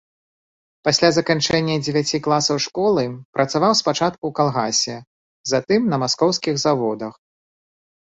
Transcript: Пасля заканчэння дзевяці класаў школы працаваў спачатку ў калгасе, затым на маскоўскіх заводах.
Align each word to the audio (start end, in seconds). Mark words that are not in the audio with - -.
Пасля 0.87 1.09
заканчэння 1.17 1.75
дзевяці 1.83 2.21
класаў 2.29 2.57
школы 2.67 3.03
працаваў 3.37 3.77
спачатку 3.83 4.21
ў 4.27 4.33
калгасе, 4.43 4.97
затым 5.55 5.81
на 5.95 6.05
маскоўскіх 6.09 6.55
заводах. 6.69 7.13